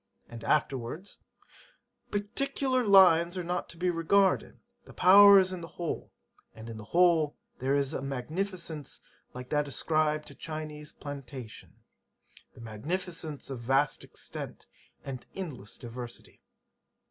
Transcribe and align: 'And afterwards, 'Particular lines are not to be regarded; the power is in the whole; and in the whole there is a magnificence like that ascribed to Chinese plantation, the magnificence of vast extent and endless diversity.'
'And 0.31 0.43
afterwards, 0.43 1.19
'Particular 2.09 2.83
lines 2.83 3.37
are 3.37 3.43
not 3.43 3.69
to 3.69 3.77
be 3.77 3.91
regarded; 3.91 4.59
the 4.83 4.93
power 4.95 5.37
is 5.37 5.53
in 5.53 5.61
the 5.61 5.67
whole; 5.77 6.11
and 6.55 6.71
in 6.71 6.77
the 6.77 6.85
whole 6.85 7.37
there 7.59 7.75
is 7.75 7.93
a 7.93 8.01
magnificence 8.01 8.99
like 9.35 9.49
that 9.49 9.67
ascribed 9.67 10.25
to 10.29 10.33
Chinese 10.33 10.91
plantation, 10.91 11.75
the 12.55 12.61
magnificence 12.61 13.47
of 13.51 13.59
vast 13.61 14.03
extent 14.03 14.65
and 15.05 15.27
endless 15.35 15.77
diversity.' 15.77 16.41